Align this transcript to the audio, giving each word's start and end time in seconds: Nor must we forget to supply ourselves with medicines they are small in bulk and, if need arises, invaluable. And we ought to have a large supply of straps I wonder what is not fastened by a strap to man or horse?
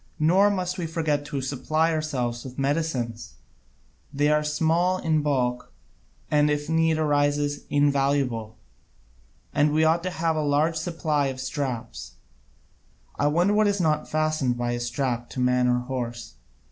Nor 0.17 0.49
must 0.49 0.79
we 0.79 0.87
forget 0.87 1.25
to 1.25 1.41
supply 1.41 1.91
ourselves 1.93 2.43
with 2.43 2.57
medicines 2.57 3.35
they 4.11 4.29
are 4.29 4.43
small 4.43 4.97
in 4.97 5.21
bulk 5.21 5.71
and, 6.31 6.49
if 6.49 6.67
need 6.67 6.97
arises, 6.97 7.65
invaluable. 7.69 8.57
And 9.53 9.71
we 9.71 9.83
ought 9.83 10.01
to 10.01 10.09
have 10.09 10.35
a 10.35 10.41
large 10.41 10.75
supply 10.75 11.27
of 11.27 11.39
straps 11.39 12.13
I 13.19 13.27
wonder 13.27 13.53
what 13.53 13.67
is 13.67 13.79
not 13.79 14.09
fastened 14.09 14.57
by 14.57 14.71
a 14.71 14.79
strap 14.79 15.29
to 15.29 15.39
man 15.39 15.67
or 15.67 15.81
horse? 15.81 16.33